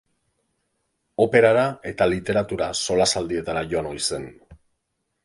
Operara 1.25 1.65
eta 1.91 2.07
literatura 2.13 2.71
solasaldietara 2.87 3.63
joan 3.75 3.91
ohi 3.91 4.03
zen. 4.09 4.27